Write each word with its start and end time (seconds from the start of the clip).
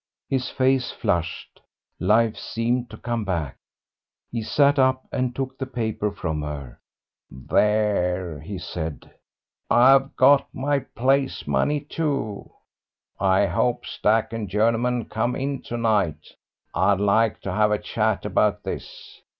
His 0.27 0.49
face 0.49 0.91
flushed, 0.91 1.61
life 1.99 2.35
seemed 2.35 2.89
to 2.89 2.97
come 2.97 3.23
back. 3.23 3.57
He 4.31 4.41
sat 4.41 4.79
up 4.79 5.05
and 5.11 5.35
took 5.35 5.59
the 5.59 5.67
paper 5.67 6.11
from 6.11 6.41
her. 6.41 6.79
"There," 7.29 8.39
he 8.39 8.57
said, 8.57 9.11
"I've 9.69 10.15
got 10.15 10.47
my 10.55 10.79
place 10.79 11.45
money, 11.45 11.81
too. 11.81 12.51
I 13.19 13.45
hope 13.45 13.85
Stack 13.85 14.33
and 14.33 14.49
Journeyman 14.49 15.05
come 15.05 15.35
in 15.35 15.61
tonight. 15.61 16.33
I'd 16.73 16.99
like 16.99 17.39
to 17.41 17.51
have 17.51 17.69
a 17.69 17.77
chat 17.77 18.25
about 18.25 18.63
this. 18.63 19.21